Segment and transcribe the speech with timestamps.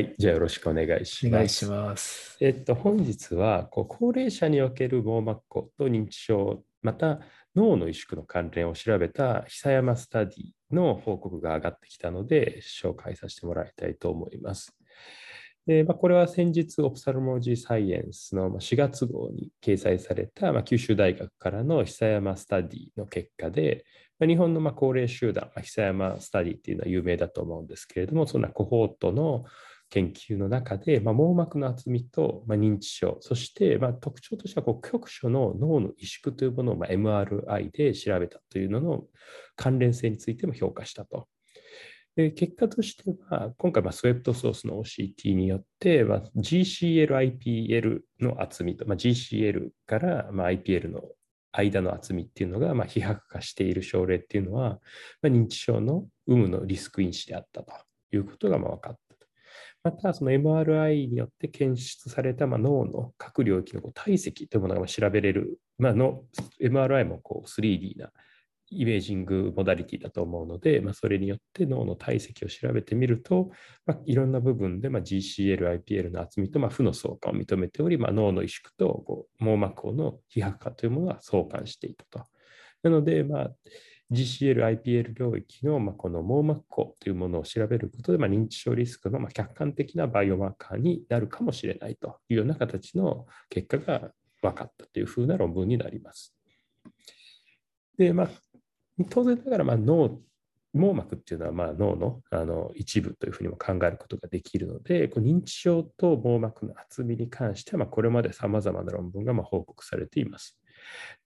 [0.00, 1.34] はい、じゃあよろしくお願いします。
[1.34, 2.38] お願いします。
[2.40, 7.20] えっと、本日はこう高齢者における網膜孔と認知症、また
[7.54, 14.74] 脳の萎縮の関連を調べた久山スタディの報告が上がってきたので、紹介させてもらいたいと思います。
[15.66, 23.84] でまあ、これは先日、オプサルモロジー・サイエンスの4月号に掲載された、まあ、九州大学からの久山スタディの結果で、
[24.18, 29.44] まあ、日本のまあ高齢集団、まあ、久山スタディっていうのは有名だと思うんですけれども、そんなコホートの
[29.90, 39.04] 研究の中で、まあ、網膜の厚みと、まあ、認知症、そして、まあ、特徴としてはこう局所の脳の萎縮というものを、まあ、MRI で調べたというのの
[39.56, 41.28] 関連性についても評価したと。
[42.16, 51.02] で結果としては、今回、スウェプトソースの OCT によって、まあ、GCL、IPL の厚みと、まあ、GCL から、まあ、IPL の
[51.52, 54.80] 間の厚みっていうのが、まあ、非白化している症例っていうのは、
[55.22, 57.72] まあ、認知症の有無のリスク因子であったと
[58.12, 59.09] いうことがまあ分かった。
[59.82, 68.10] また、その MRI によって検出されたま脳の各領域のこう体積というものが調べれる、まあ MRI もこう 3D な
[68.70, 73.50] イメージングモダリティだと思うので、まあ、それによって脳の体積を調べてみると、
[73.84, 82.24] まあ、いろんな部分で、GCL、IPL の厚みと、ま、負の相関を認めており、ま、脳の萎縮とこう網膜の非白化というものが相関していたと。
[82.82, 83.50] なので、まあ、
[84.10, 94.10] GCL、IPL 領域の、まあ、この網膜孔というものを調べることで、まあ、認知症リスクの、まあ、客観的なバイオマーカーになるかもしれないというような形の結果が
[94.42, 96.34] 分かったというふうな論文になります。
[97.96, 98.30] で、まあ、
[99.10, 100.20] 当然ながら、まあ、脳、
[100.72, 110.58] 網膜っていうのはまあ脳のあの一部というふうにも考えることができるので、こう認知症と網膜の厚みに関しては、ま、これまでさまざまな論文がまあ報告されています。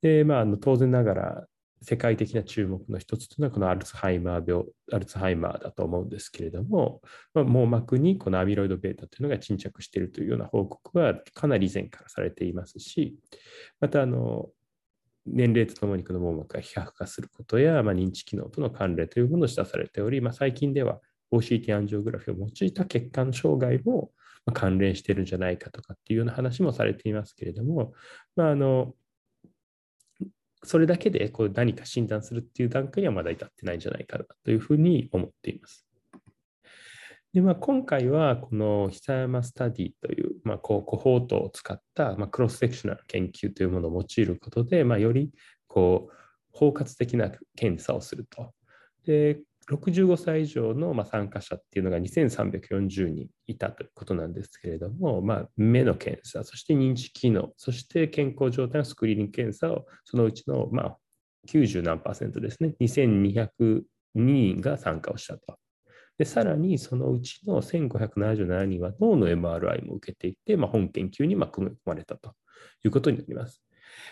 [0.00, 1.46] で、まあ、あの当然ながら、
[1.84, 7.02] 世界的な注目の一つというのは、このアルツハイマー病、アルツハイマーだと思うんですけれども、
[7.34, 13.18] まあ、網膜にこのアミロイド β というのが沈着しているというような報告はかなり以前からされていますし、
[13.80, 14.48] またあの、
[15.26, 21.00] 年齢とともにこの網膜が非白化することや、まあ、認知機能との関連というものを示唆されており、まあ、最近では
[21.32, 24.10] OCT アンジオグラフィを用いた血管障害も
[24.52, 27.92] 関連しているんじゃないかとかっていうような話もされていますけれども、
[28.36, 28.94] まあ、あの
[30.64, 35.86] それだけでこう何か診断するっていう段階にはまだ至ってないんじゃないかなというふうに思っています。
[37.32, 45.32] でまあ、今回はこの久山スタディという、まあ、こうコホートを使った、まあ、クロスセクショナル研究というものを用いることで、まあ、より
[45.66, 46.14] こう
[46.52, 48.52] 包括的な検査をすると。
[49.04, 60.98] で65歳以上の参加者っていうのが2340人いたということなんですけれども、まあ、目の検査、そして認知機能、そして健康状態のスクリーニング検査をそのうちのまあ
[61.48, 63.82] 90何パーセントですね、2202
[64.14, 65.58] 人が参加をしたと。
[66.16, 72.34] でさらにそのうちの1577人は脳の MRI も受けていて、まあ、本研究に組み込まれたと
[72.84, 73.62] いうことになります。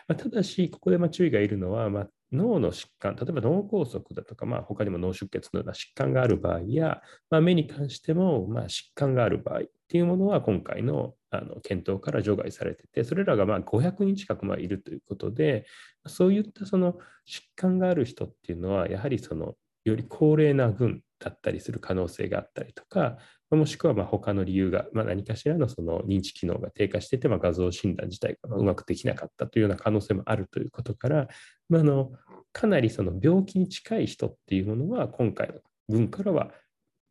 [0.08, 15.64] まあ、ただし、ここでま注意がいるのは、まあ、脳の疾患、例えば脳梗塞だとか、まあ、他にも脳出血のような疾患がある場合や、まあ、目に関してもま疾患がある場合っていうものは今回のあの検討から除外されてて、それらがま500人近くまいるということで、
[16.06, 16.92] そういったその
[17.26, 19.54] 疾患がある人っていうのは、やはりその
[19.84, 23.18] より高齢な群だったりする可能性があったりとか、
[23.50, 31.28] もしくはま他の理由が、まあ、何かしらのその認知機能が低下していて、まあ、画像診断自体がうまくできなかったというような可能性もあるということから、
[31.68, 32.12] まあ、の
[32.52, 35.54] かなりその病気に近い人っていうものは今回の
[35.88, 36.50] 群からは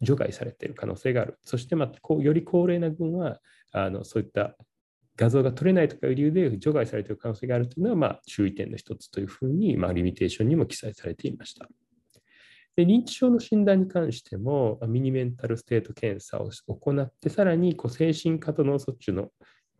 [0.02, 1.38] 除外されている可能性がある。
[1.44, 3.40] そしてまこうより高齢な群は
[3.72, 4.56] あのそういった
[5.16, 11.68] 画像が撮れないとかいう理由で除外されている可能性があるというのはま注意点の一つというふうに、ま、リミテーションにも記載されていました。
[12.76, 19.30] で認知症の診断に関しても、ミニメンタルステート検査を行って、さらにこう精神科と脳卒中の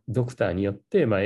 [0.08, 1.20] ドクターによって、まあ、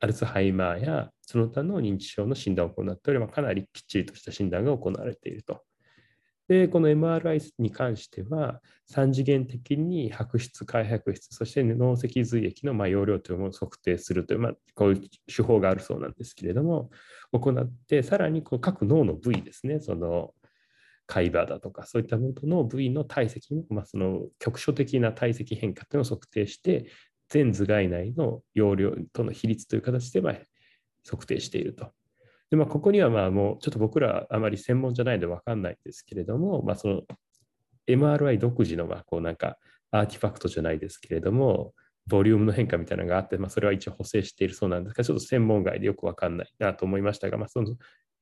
[0.00, 5.62] アルツハイマーやその他の認知症の診断を行っており、まあ、かなりきっちりとした診断が行われていると。
[6.48, 8.60] で、この MRI に関しては、
[8.92, 15.00] 3次元的に白質、開白質、そして脳脊髄液のま容量というものを測定するという、まあ、こういう
[15.34, 16.90] 手法があるそうなんですけれども、
[17.32, 20.34] 行って、さらにこう各脳の部位ですね、その
[21.06, 26.86] 海馬だとか、そういったものの部位の体積の、まあ、その局所的な体積変化というのを測定して、
[27.28, 30.34] 全頭蓋内の容量との比率という形でまあ
[31.08, 31.90] 測定していると。
[32.50, 37.02] でまあ、ここにはまあもうちょっと僕らあまり専門じゃないので分かんないんですけれども、まあ、その
[37.88, 39.56] MRI 独自のまあこうなんか
[39.90, 41.72] アーティファクトじゃないですけれども、
[42.06, 47.74] ボリュームの変化みたいなのがあって、まあ、それは一応補正しているそうなんですが、ちょっと専門外でよく分かんないなと思いましたが、まあ、その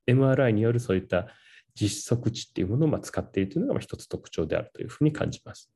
[0.06, 1.26] MRI によるそういった
[1.74, 5.70] 実測値っていうものをま使っているというのが一つ特徴であるというふうに感じます。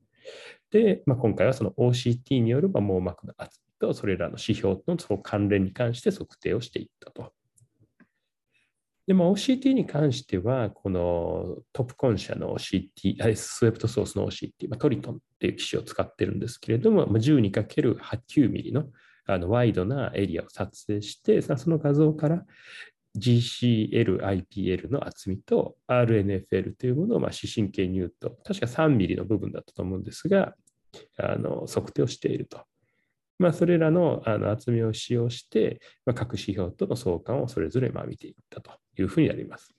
[0.71, 7.33] で、まあ、今回はその OCT による網膜の厚みとそれらの指標のその関連に関して測定をしていったと。
[9.07, 18.87] でも OCT に関しては、このトップコン社の OCT、スウェプトソースの OCT、ま、トリトンっていう機種を使ってるんですけれども、12×89 ミリの
[19.27, 22.45] あのワイドなエリアを撮影して、その画像から
[23.17, 30.55] GCL、IPL の厚みと RNFL というものをまあ視神経に言うと、確か3ミリの部分だったと思うんですが、
[31.19, 32.65] あの測定をしていると。
[33.39, 39.75] まあ、それらのあの厚みを使用して、まあ、各指標との相関をそれぞれまあ見ていったというふうになります。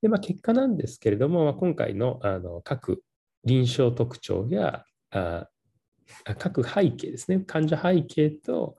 [0.00, 3.02] でまあ、結果なんですけれども、まあ、今回のあの各
[3.44, 5.48] 臨床特徴やあ
[6.38, 8.76] 各背景ですね、患者背景と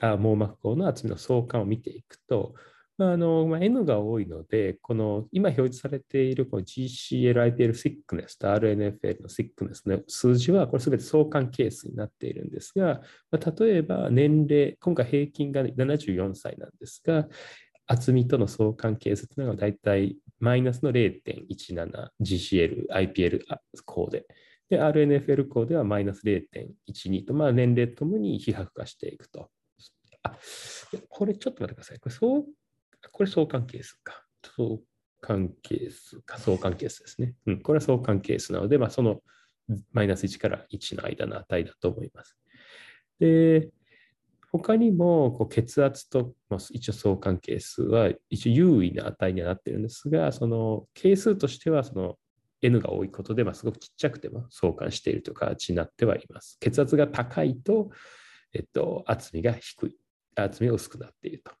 [0.00, 2.54] 網膜孔の厚みの相関を見ていくと、
[3.00, 13.00] あのまあ、N が多いので、この今表示されているこの GCL-IPL シックネスと RNFL のシックネスの数字は、これすべて相関係数になっているんですが、
[13.30, 17.28] まあ、例えば年齢、今回平均が74歳なんですが、
[17.86, 23.42] 厚みとの相関係数というのが大体マイナスの 0.17GCL、IPL
[23.84, 24.26] 項で。
[24.68, 29.50] で、RNFL 項ではマイナス0.12と、まあ、年齢ともに比較化していくと。
[31.08, 31.98] これちょっと待ってください。
[31.98, 32.42] これ相
[33.12, 34.24] これ相関係数か。
[34.56, 34.78] 相
[35.20, 37.34] 関係数か、相関係数ですね。
[37.46, 39.20] うん、これは相関係数なので、まあ、その
[39.92, 42.36] マイナス1から1の間の値だと思います。
[43.18, 43.70] で、
[44.50, 52.16] 他にもこう血圧と、まあ、一応相関係数は一応優位な値にはなってるんですが、その係数としてはその
[52.62, 56.56] N が多いことで、まあ、すごくちっちゃくても相関しているという形になってはいます。
[56.60, 57.90] 血圧が高いと、
[58.54, 59.96] えっと、厚みが低い、
[60.44, 61.52] 厚みが薄くなっていると。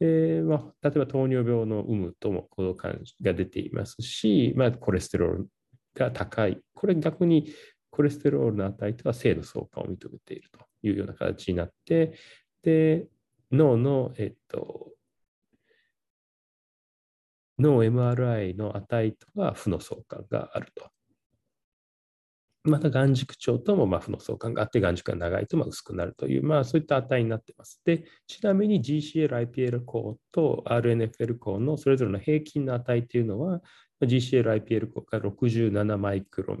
[0.00, 5.48] えまあ、例えば糖尿病の有無ともこの感じが出ていますし、まあ、コレステロール
[5.94, 6.60] が高い。
[6.74, 7.52] これ逆に
[7.90, 12.14] コレステロールの値とは正の相関を認めているというような形になって、
[12.62, 13.06] で、
[13.52, 14.92] 脳の、えっと、
[17.58, 20.90] 脳 MRI の値とは負の相関があると
[22.64, 27.80] また眼軸長ともま負の相関があって、眼軸が長いとま薄くなるという、まあ、そういった値になっています。
[27.84, 33.60] で、ちなみに GCL、IPL 項と RNFL 項のそれぞれの平均の値というのは、
[34.00, 36.56] GCL、IPL 項が67マイクロ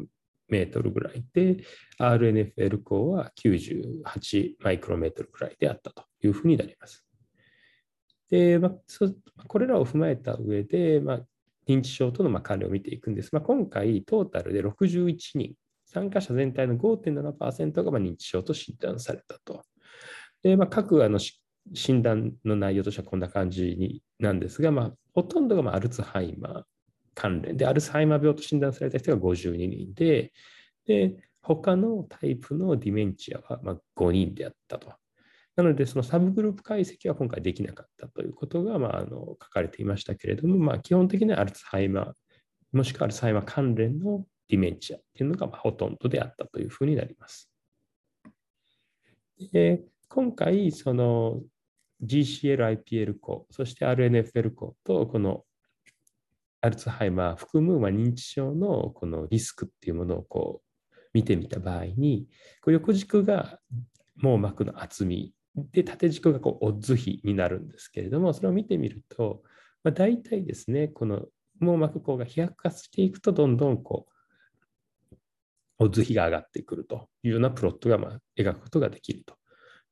[0.48, 1.64] メートルぐらいで、
[2.00, 7.06] RNFL 項は98マイクロメートルぐらいであったというふうになります。
[8.28, 11.20] で、まあ、これらを踏まえた上で、まあ、
[11.68, 13.30] 認知症との関連を見ていくんです。
[13.32, 15.54] まあ、今回、トータルで61人
[15.92, 19.62] 参加者全体の5.7%がま認知症と診断されたと。
[20.42, 21.20] でまあ、各あの
[21.74, 26.62] 診断の内容としてはこんな感じになんですが、まあ、ほとんどがまアルツハイマー
[27.14, 30.32] 関連で、アルツハイマー病と診断された人が52人で、
[30.86, 34.92] で他のタイプの dementia はま5人であったと。
[35.54, 42.12] なので、そのサブグループ解析は今回できなかったということが、まあ、あの書かれていましたけれども、まあ、基本的にはアルツハイマー、
[42.72, 47.50] もしくはアルツハイマー関連の dementia っていうのがまほとんどであったというふうになります。
[49.52, 51.40] で今回、その
[52.04, 55.44] GCL-IPL 厚、そして RNFL 項と、この
[56.60, 62.26] アルツハイマー含むま認知症のこのリスクっていうものをこう見てみた場合に、
[62.60, 63.58] こう横軸が
[64.16, 69.42] 網膜の厚みで、縦軸がこうオッズ比になるんですけれども、それを見てみると、
[69.82, 71.26] まあ、大体ですね、この
[71.58, 74.11] 網膜孔が飛躍化していくと、どんどんこう
[75.82, 79.36] オッズ比が上がってくるというようなプロットがま描くことができると。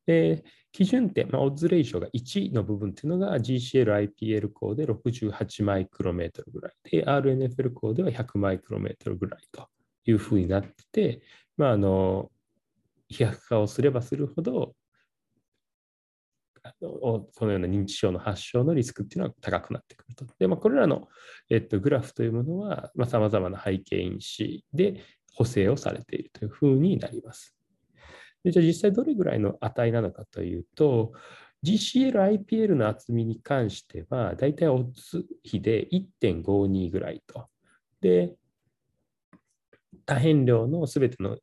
[0.07, 9.69] で基準点、まあ、オッズレーションが1の部分というのが GCL、IPL 項で68マイクロメートルぐらいで、RNFL 項では100マイクロメートルぐらいと
[10.07, 11.23] いうふうになってて、
[11.57, 12.31] まあ、あの
[13.09, 14.75] 飛躍化をすればするほど、
[16.63, 20.25] あのこのような認知症の発症のリスクっていうのは高くなってくると。
[20.39, 21.09] で、まあ、これらの、
[21.49, 25.03] えっと、グラフというものはさまざ、まな背景因子で、
[25.35, 27.57] 補正をされているというふうになります。
[28.45, 31.13] でじゃあ実際どれぐらいの値なのかというと、
[31.63, 37.49] GCL、IPL の厚みに関しては、だいたいオッズ比で1.52ぐらいと。
[38.01, 38.35] で、
[40.07, 41.39] 多変量のすべての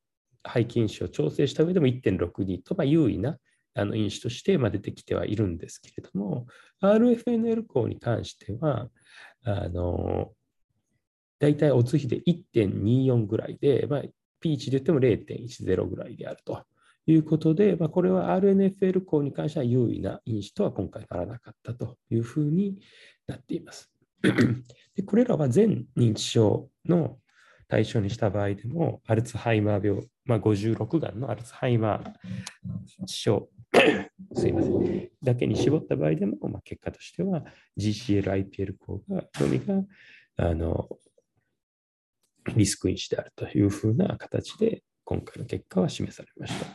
[0.51, 3.37] 背景因子を調整した上でも1.62と、まあ、優位な
[3.75, 6.47] あの因子として出てきてはいるんですけれども、
[6.81, 8.89] RFNL 項に関しては、
[9.43, 10.31] あの
[11.39, 14.01] 大体おつ比で1.24ぐらいで、まあ、
[14.39, 16.63] ピーチで言っても0.10ぐらいであると
[17.05, 22.79] いうことで、まあ、これは RNFL 項に関しては優位な因子とは今回ならなかったというふうに
[23.27, 23.91] なっています。
[24.95, 27.17] でこれらは全認知症の
[27.67, 33.49] 対象にした場合でも、アルツハイマー病、まあ、56がんのアルツハイマー症、
[34.33, 37.43] すいません、だけに絞った場合でも、まあ、結果としては
[37.77, 39.83] GCL-IPL 項がのみが
[40.37, 40.87] あの
[42.55, 46.65] リスク因子であるというふうな形で今回の結果は示されました。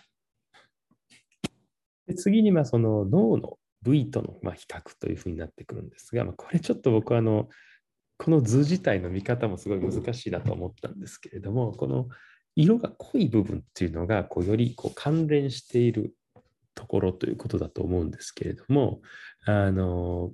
[2.07, 7.49] で次にまあその脳の部位とのま比較というふうになってくるんですが、まあ、これちょっと僕はあの
[8.19, 12.09] この図自体の見方もすごい難しいなと思ったんですけれども、この
[12.55, 16.15] 色が濃い部分っていうのがこうよりこう関連している
[16.75, 19.01] ところということだと思うんですけれども、
[19.45, 20.31] あの、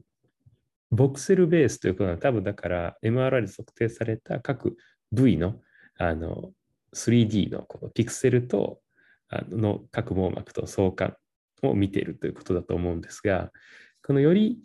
[0.91, 4.77] ボクセルベースということは多分だから MRI で測定された各
[5.13, 5.57] 部位の
[5.99, 6.53] あの
[6.95, 8.81] 3D のこのピクセルと
[9.29, 11.17] あの各網膜と相関
[11.63, 13.51] を見ているということだと思うんですが、
[14.03, 14.59] このより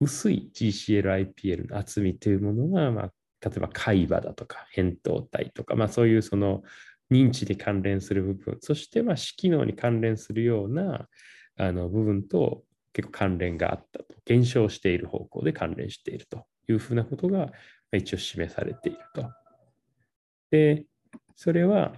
[0.00, 3.12] 薄い GCL-IPL の厚みというものが、まあ、
[3.42, 6.62] 例えば海馬だとか扁桃体とか、まあ、そういうその
[7.10, 11.06] 認知に関連する部分、そしてまあ視機能に関連するような
[11.58, 12.62] あの部分と
[12.92, 17.50] 結構関連があったと、減少している方向で関連しているというふうなことが
[17.92, 19.30] 一応示されていると。
[20.50, 20.84] で、
[21.34, 21.94] それは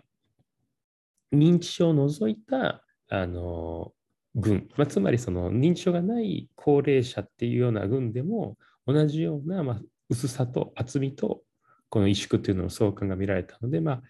[1.33, 3.93] 認知症を除いたあの
[4.35, 11.43] 群、まあ、つまりその認知症がない高齢者っていうような群でも同じような、まあ、薄さと厚みと
[11.91, 14.03] この萎縮というのの相関が見られたので、まあ、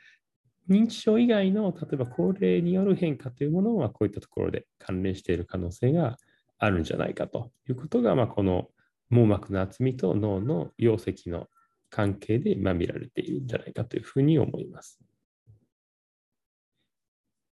[0.68, 6.16] 認知症以外の例えば高齢による変化というものはこういったところで関連している可能性が
[6.58, 8.68] あるんじゃないかということが、まあ、この
[9.10, 11.46] 網膜の厚みと脳の容積の
[11.90, 15.00] 関係で、まあ、見られているんじゃないかというふうに思います。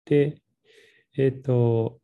[0.05, 0.41] で、
[1.17, 1.99] えっ、ー、と、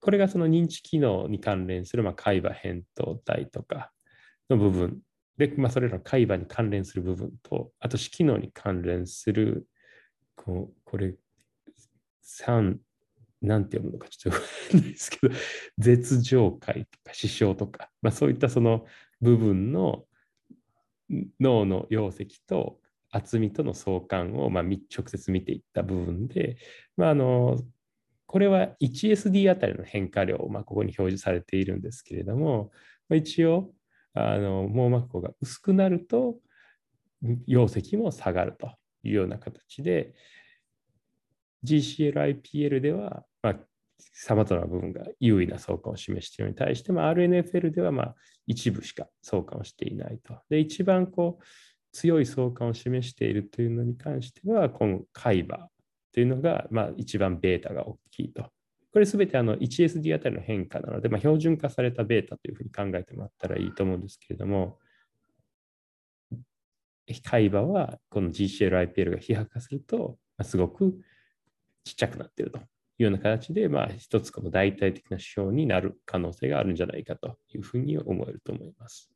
[0.00, 3.90] これがその認知機能に関連する、まあ、海馬扁桃体とか
[4.50, 5.00] の部分
[5.38, 9.66] で、まあ、それらの海馬に関連する部分と、あと、視機能に関連する、
[10.36, 11.14] こうこれ、
[12.22, 12.76] 3、
[13.42, 15.34] なんて読むのかちょっとわかんないですけど、
[15.78, 18.86] 絶上界とか支障とか、まあ、そういったその
[19.20, 20.04] 部分の
[21.40, 22.78] 脳の容積と
[23.10, 26.56] 厚みとの相関を、まあ、直接見ていった部分で、
[26.96, 27.58] まあ、あの
[28.26, 32.70] これは 1SD あたりの変化量、まあ、ここに表示されているんですけれども、
[33.08, 33.72] まあ、一応
[34.14, 36.36] あの網膜孔が薄くなると
[37.46, 40.14] 容積も下がるというような形で
[41.64, 43.24] GCL-IPL では、
[43.98, 48.14] さまざまな部分が優位な相関を示しているのに対して、まあ、RNFL ではまあ
[48.46, 50.38] 一部しか相関をしていないと。
[50.50, 51.44] で、一番こう
[51.92, 55.68] 強い相関を示しているというのに関しては、この海馬
[56.12, 58.50] というのが、まあ、一番ベータが大きいと。
[58.92, 64.78] これすべてあの 1SD あたりの変化なので、まあ、標準化されたベータというふうに考えてもらったらいいと思うんですけれども、
[67.24, 70.96] 海馬はこの GCL-IPL が非白化すると、ま、すごく
[71.84, 72.60] ちっちゃくなっていると
[72.98, 79.10] いうような形で、まあ、一つこの代替的な指標になる可能性があるんじゃないかというふうに思えると思います。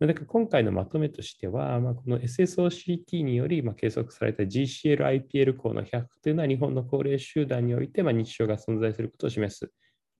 [0.00, 9.70] だから今回のまとめとしては、まあ、この SSOCT によりま計測された GCL-IPL 項の100というのは日本の高齢集団においてま認知症が存在することを示す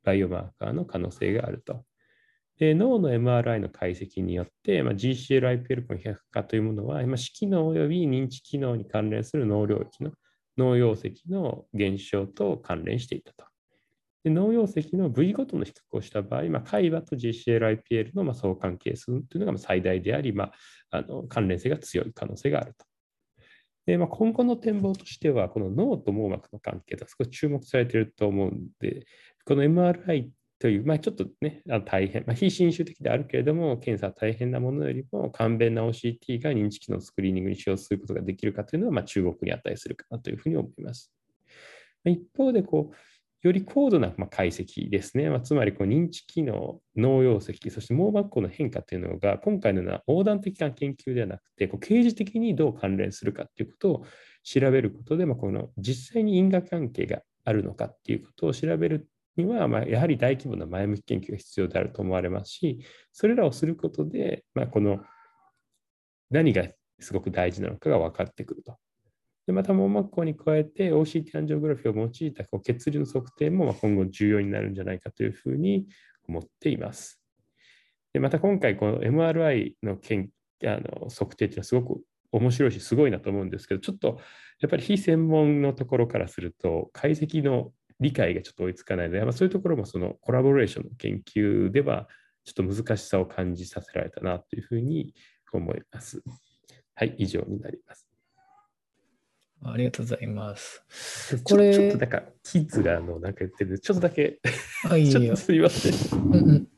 [0.05, 1.85] バイオマーカーの可能性があると。
[2.59, 10.13] で脳の MRI の解析によって、ま GCL-IPL 項の100化というものは、ま視機能及び認知機能に関連する脳領域の
[10.57, 13.45] 脳容積の減少と関連していたと。
[14.25, 20.53] で脳溶石の部位ごとの比較をした場合、まあ、海馬と GCL-IPL のま相関係数というのが最大であり、まあ、
[20.91, 22.87] あの関連性が強い可能性があると。
[23.87, 29.05] でまあ、今後の展望としては、この脳と網膜の関係が少し注目されていると思うんで、
[29.45, 41.13] この MRI という、まあ、ちょっとね、あ大変、まあ、非侵襲的であるけれども、検査は大変なものよりも、簡便な OCT が認知機能スクリーニングに使用することができるかというのは、まあ、注目に値するかなというふうに思います。
[42.05, 42.97] 一方でこう、
[43.47, 45.29] より高度な解析ですね。
[45.29, 54.07] まあ、つまりこう認知機能、脳容積、そして網膜孔の変化というのが、今回のような横断的な研究ではなくて、こう刑事的にどう関連するかということを
[54.45, 62.81] 調べることで、まあ、この実際に因果関係があるのかということを調べるには、まあ、やはり大規模な前向き研究が必要であると思われますし、
[63.13, 65.01] それらをすることで、まあ、この
[66.31, 66.65] 何が
[67.01, 68.77] すごく大事なのかが分かってくると。
[69.47, 75.87] でまた網膜孔に加えて OCT アンジオグラフィーを用いたこう血流の測定も今後重要になるんじゃないかというふうに
[76.27, 77.21] 思っています。
[78.15, 80.31] でまた今回この MRI の研
[80.65, 84.19] あの測定というのはすごく面白いしすごいなと思うんですけどちょっと
[84.61, 87.73] やっぱり非専門のところからすると解析の
[88.05, 92.07] 理解がちょっと追いつかないので、まあ、そういうところもそのコラボレーションの研究では
[92.45, 95.15] ちょっと難しさを感じさせられたなというふうに
[95.51, 96.23] 思います。
[96.95, 98.07] はい、以上になります。
[99.65, 100.85] ありがとうございます。
[101.45, 104.41] これちょっとなんか、キッズがあのなんか言ってるちょっとだけ、
[105.11, 105.37] ちょっと。
[105.37, 106.21] すみません。
[106.21, 106.69] うんうん。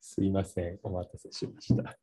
[0.00, 0.78] すいません。
[0.82, 1.90] お待たせしました。
[1.90, 1.96] あ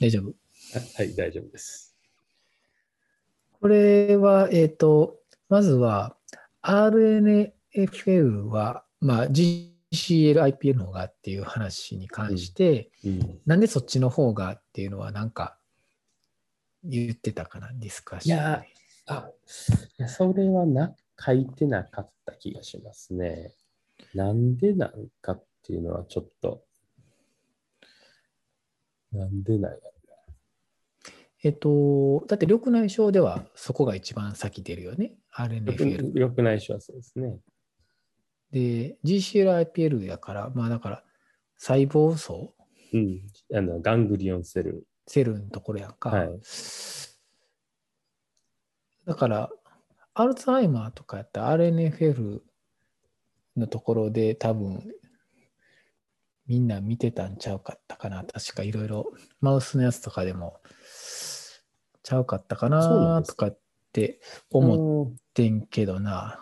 [0.00, 0.34] 大丈夫？
[0.96, 1.96] はい、大丈夫です。
[3.60, 6.16] これは、えっ、と、まずは
[6.62, 15.56] RNFL は、まあ、GCL-IPL の方がっていう話に関して、うん、なんでそっちの方がっていうのはなんか
[16.82, 18.42] 言ってたかな、ディスカッションで。
[18.42, 18.64] いや
[19.06, 19.30] あ、
[19.98, 23.52] いやそれはな、書いてなかった気がしますね。
[24.14, 26.62] なんでなんかっていうのはちょっと、
[29.12, 29.92] なんでなんやろ
[31.42, 35.44] えっと、だって緑内障ではそこが一番先出るよね、な。
[35.46, 36.12] RNFL。
[36.12, 37.38] 緑内障はそうですね。
[38.50, 41.04] で、GCL-IPL やから、まあだから
[41.56, 42.52] 細胞層、
[42.92, 43.20] うん。
[43.54, 44.88] あの、ガングリオンセル。
[45.06, 46.10] セルのところやんか。
[46.10, 46.28] はい
[49.06, 49.50] だから、
[50.14, 52.40] アルツハイマーとかやったら RNFL
[53.56, 54.82] のところで多分
[56.46, 58.24] みんな見てたんちゃうかったかな。
[58.24, 60.60] 確かいろいろマウスのやつとかでも
[62.02, 63.58] ちゃうかったかなとかっ
[63.92, 66.40] て思っうんてんけどな。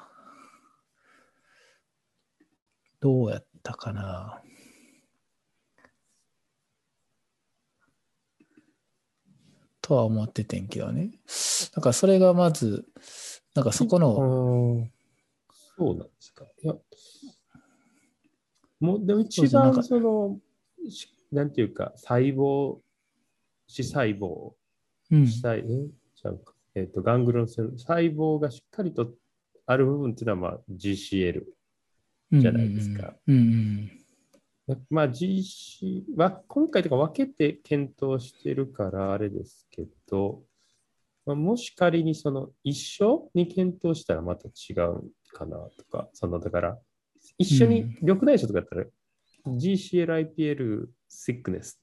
[3.00, 4.42] どうやったかな。
[9.80, 11.10] とは思っててんけどね。
[11.74, 12.86] だからそれがまず、
[13.54, 14.90] なんかそこの、うん
[15.76, 16.44] そうなんですか？
[16.62, 16.74] いや、
[18.80, 20.38] もう、でも一番その、
[20.88, 22.78] しなんていうか、細胞、
[23.66, 24.52] 視細胞、
[25.10, 26.54] うん、視細、うか。
[26.74, 29.12] えっ、と、ガングロンセル、細胞がしっかりと
[29.66, 31.44] ある部分っていうのは、まあ、GCL。
[32.40, 33.14] じゃないですか。
[33.26, 33.90] うんうん
[34.88, 40.42] まあ、GC は、今回とか分けて検討してるから、あれですけど、
[41.26, 46.78] まあ、もし仮にその一緒に検討したらまた違うかなとか、そのだから、
[47.38, 51.76] 一緒に緑内障とかやったら、GCL-IPL sickness、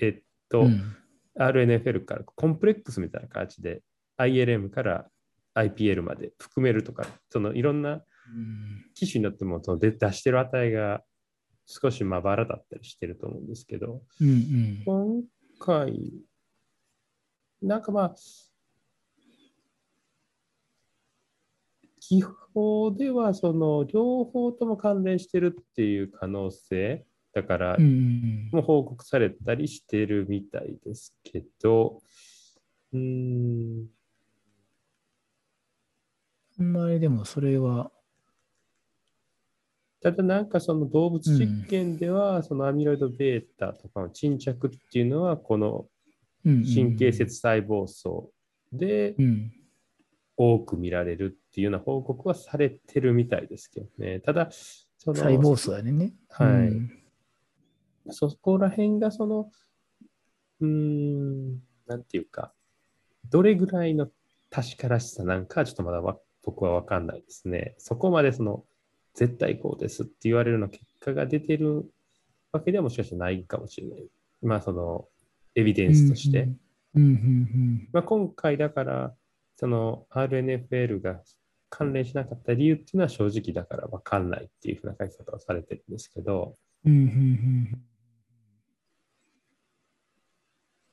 [0.00, 0.96] えっと、うん。
[1.38, 3.82] RNFL からコンプレックスみたいな感じで
[4.18, 5.06] ILM から
[5.54, 8.84] IPL まで含めるとか、そのいろんなうん。
[8.94, 11.02] 機種によってもその出出してる値が
[11.66, 14.82] 少しまばらだったりしてると思うんですけど、うんうん。
[14.84, 15.22] 今
[15.58, 16.12] 回、
[17.62, 18.14] なんかまあ、
[22.10, 27.76] 基本ではその両方とも関連してるっていう可能性、だから
[28.50, 32.02] も報告されたりしてるみたいですけど、
[32.92, 33.86] うーん、
[36.58, 37.92] あんまりでもそれは、
[40.02, 45.86] ただなんかその動物実験では、そのアミロイド β とかの沈着っていうのは、この
[46.42, 48.32] 神経節細胞層
[48.72, 49.52] でうん
[50.42, 54.20] 多く見られるっていうような報告はされてるみたいですけどね。
[54.20, 54.48] ただ、
[54.96, 56.14] その細胞数やね。
[56.30, 57.00] はいうん
[58.12, 59.50] そこら辺がその、
[60.60, 62.52] うーん、なんていうか、
[63.28, 64.08] どれぐらいの
[64.48, 67.74] 確からしさなんか、ちょっとまだわ僕は分かんないですね。
[67.76, 68.64] そこまでその、
[69.14, 71.84] 絶対こうですって言われるような結果が出てる
[72.50, 74.08] わけではもしかしたらないかもしれない。
[74.42, 75.06] まあ、その、
[75.54, 76.48] エビデンスとして。
[76.94, 79.14] うんうんうんまあ、今回だから、
[79.60, 81.20] その RNFL が
[81.68, 87.82] 関連しなかった理由っていうのは正直だから分かんないっていうふうな書き方をされてるんですけど、うんうんうん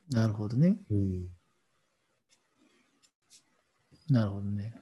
[0.10, 0.78] なるほどね。
[0.90, 1.28] うん、
[4.10, 4.74] なるほどね。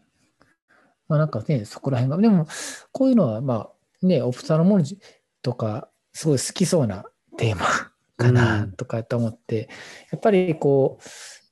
[1.07, 2.47] まあなんかね、そこら辺が、でも、
[2.91, 3.71] こういうのは、ま
[4.03, 4.99] あね、オプサロモロジー
[5.41, 7.05] とか、すごい好きそうな
[7.37, 7.65] テーマ
[8.17, 9.67] かうなんとかと思って、
[10.11, 11.03] やっぱりこう、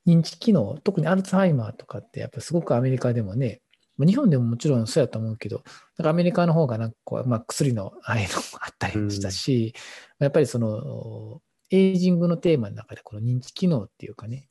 [0.06, 3.62] 認知機能、特にアルツハイマーとかって、やっぱすごくアメリカでもね、
[3.98, 5.64] まあ日本でももちろんそうやと思うけど、
[5.98, 9.74] なんかアメリカの方がなんかこう、まあ、薬のああいうのもあったりしたし、
[10.20, 14.50] やっぱりその、エイジングのテーマの中でこの認知機能っていうかね、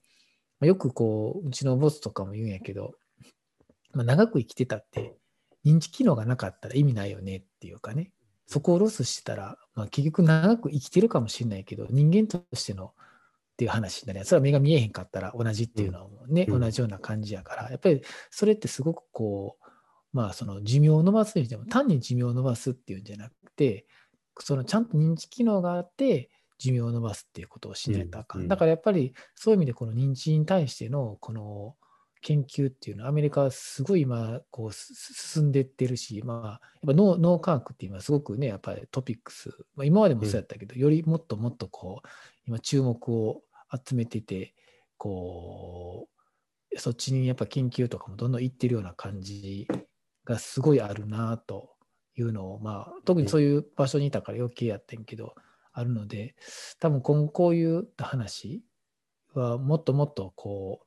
[0.61, 2.95] まあよくこう、うちのボスとかも言うんやけど、
[3.93, 5.15] まあ、長く生きてたって、
[5.65, 8.11] 認知機能がなかったら意味ないよねっていうかね、
[8.47, 12.93] そこをロスしてたら、まあ、結局長く生きてるかもしれないけど、人間としての
[13.62, 16.61] っていう話になりそれは目が見えへんかったら同じっていうのはね、うん。
[16.61, 19.66] 同じような感じやから、やっぱりそれってすごくこう、
[20.12, 23.87] まあその寿命を伸ばすにしても単に寿命を伸ばすっていうんじゃなくて、
[24.40, 28.40] そのちゃんと認知機能があって寿命を伸ばすっていうことをしないとあかん。
[28.40, 31.77] うんうんだからやっぱりそういう意味でこの認知に対してのこの
[32.22, 42.09] 研究っていうのはアメリカはすごい今こうす進んでいってるし、まあ、やっぱ脳脳科学って今すごくね、やっぱりトピックス、まあ、今までもそうやったけど、よりもっともっとこう、
[42.46, 43.42] 今注目を
[43.73, 44.55] 集めてて、
[44.97, 46.09] こ
[46.71, 49.69] う、そっちにやっぱ研究とかもどんどん行ってるような感じ
[50.25, 51.71] がすごいあるなと
[52.17, 55.35] いうのを、まあ、特にそういう場所にいたから余計やってんけど、
[55.73, 56.35] あるので、
[56.81, 58.63] 多分今後こういう話
[59.35, 60.81] はもっともっとこ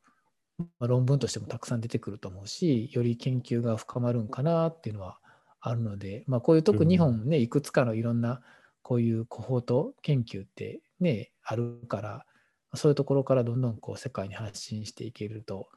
[0.60, 5.20] う、まあ論文としてもたくさん出てくると思うし、より研究が深まるんかなっていうのは
[5.60, 8.42] あるので、まあ、こういう特に日本ね、いくつかのいろんな
[8.84, 12.26] こういうコホート研究ってね、あるから、
[12.76, 15.68] そういうところからどんどんこう世界に発信していけると、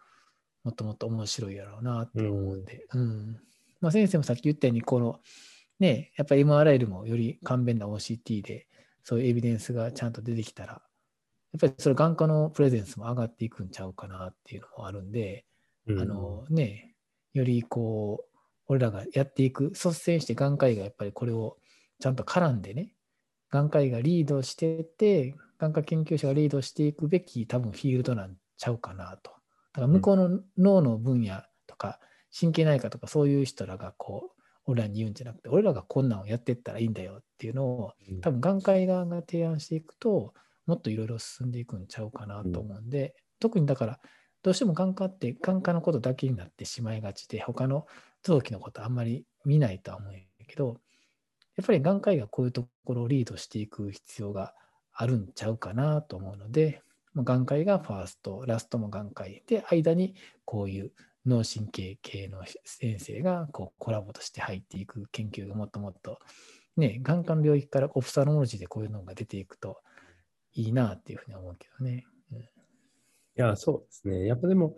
[0.64, 3.40] もっともっと面白いやろうなって思うんで、うん。
[3.80, 5.20] まあ、先生もさっき言ったように、この、
[5.78, 8.66] ね、やっぱり MRI もより簡便な OCT で、
[9.04, 15.46] そういうエビデンスがちゃんと出てきたら、やっぱりそれ眼科のプレゼンスも上がっていくんちゃうかなっていうのもあるんで、
[15.86, 16.00] うん。
[16.00, 16.94] あのね、
[17.32, 21.56] よりこう、俺らがやっていく、率先して眼科医がやっぱりこれを
[22.00, 22.92] ちゃんと絡んでね、
[23.50, 29.30] 眼科医がリードしてって、眼科研究者がリードしていくべき多分フィールドなんちゃうかなと。
[29.30, 29.36] だ
[29.74, 32.00] から向こうの脳の分野とか、
[32.38, 40.34] 神経内科とかそういう人らがこう、俺らに言うんじゃなくて、俺らがこんなんをやっていったらいいんだよっていうのを、うん多分眼科医側が提案していくと、
[40.66, 44.00] もっといろいろ進んでいくんちゃうかなと思うんで、特にだから、
[44.42, 47.86] どうしても眼科って眼科のことだけになってしまいがちで、他の
[48.22, 50.76] 臓器のことあんまり見ないとは思うんやけど、
[51.56, 54.54] やっぱり眼科医がこういうところをリードしていく必要が
[55.00, 56.82] あるんちゃうかなと思うので、
[57.14, 60.92] もう眼科医がファースト、ラストも眼科医で、間にこういう
[61.24, 66.18] 脳神経系の先生がこうコラボとして入っていく研究がもっともっと、
[66.76, 69.78] ね、眼科の領域からオプサロモロジーでこういうのが出ていくと
[70.52, 72.04] いいなっていうふうに思うけどね。
[72.32, 72.38] うん
[73.38, 74.26] いや、そうですね。
[74.26, 74.76] やっぱでも、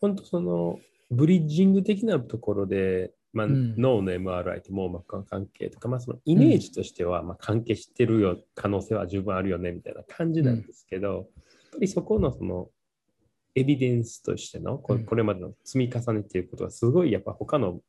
[0.00, 0.78] 本当その、
[1.10, 3.74] ブリッジング的なところで、まあ、うん。
[3.76, 11.24] 脳の MRI と網膜の関係とか、まあ、そのイメージとしては、まあ、関係してるよ、可能性は十分あるよね、みたいな感じなんですけど、やっ
[11.72, 12.68] ぱりそこのその、
[13.54, 17.80] エビデンスとしてのこれまでの積み重ねっていうことは、すごいやっぱ他の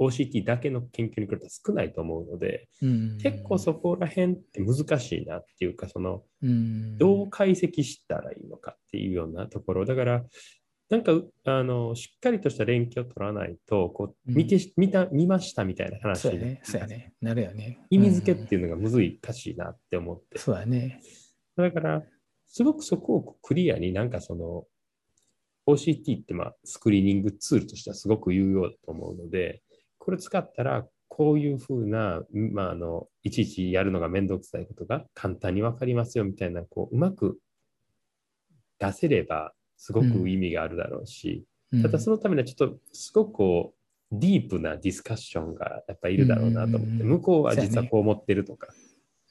[0.00, 3.18] OCT だけの研究に比べたら少ないと思うので、うん。
[3.18, 6.96] 結構そこら辺って難しいなっていうか、その、うん。
[6.96, 9.84] どう解析したらいいのかっていうようなところ。
[9.84, 10.24] だから、
[10.90, 11.12] なんか、
[11.44, 17.14] あの、しっかりとした連携を取らないと、こう、うん見てし、見た、見ましたみたいな話そうやね、そうやね。
[17.20, 17.78] なるよね。
[17.90, 18.92] 意味付けっうんていうのが難
[19.32, 20.38] しいなって思って。
[20.38, 21.00] そうやね。
[21.56, 22.02] だから、
[22.48, 24.64] すごくそこをクリアになんかその、
[25.68, 29.62] OCT ってまあスクリーニングツールとしてはすごく有用だと思うので、
[29.98, 37.38] これ使ったらこういうふうな、まあ、あのいちいちやるのがめんどくさいことが簡単にわかりますよみたいな、こううまく
[38.80, 41.46] 出せればすごく意味があるだろうし、
[41.82, 43.80] ただそのためにはちょっとすごくこう
[44.12, 46.90] ディープなディスカッションがやっぱいるだろうなと思って、うん。
[46.92, 48.68] うんうん向こうは実はこう思ってるとか、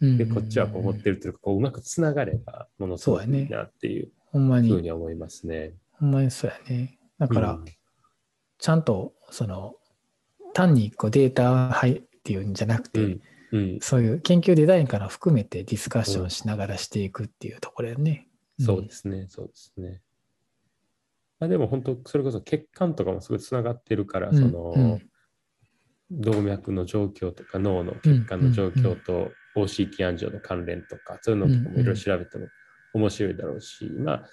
[0.01, 5.73] うん、でこっちはこう思ってるというか、こううまくつながればものすごくいいなっていうふうに、に思いますね。
[5.91, 6.97] ほんまにそうやね。
[7.19, 7.65] だから、うん。
[8.57, 9.75] ちゃんと、その、
[10.53, 13.21] 単にこうデータ入っていうんじゃなくて、うん。
[13.51, 18.27] うん、そういう研究デザインから含めてディスカッションしながらしていくっていうところやね。
[18.59, 20.01] そうですね、そうですね。
[21.39, 25.01] まあ、でも本当、それこそ血管とかもすごいつながってるから、うんその、うん
[26.11, 32.47] 動脈の状況とか脳の血管の状況と OC 期安城の関連とか、そういうのとかもいろいろ調べても
[32.93, 34.23] 面白いだろうし、まあ、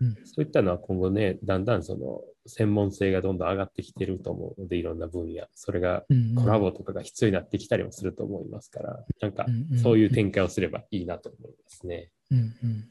[0.00, 9.46] うんそういったのは今後ね、だんだんその専門性がどんどん上がってきてると思うので、いろんな分野、それがうんコラボとかが必要になってきたりもすると思いますから、なんか
[9.80, 12.10] そういう展開をすればいいなと思いますね。
[12.30, 12.88] うんうん。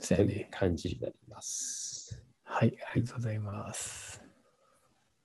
[0.00, 0.48] そうという。
[0.50, 1.95] 感じになります。
[2.46, 4.25] はい、ありがとうございます。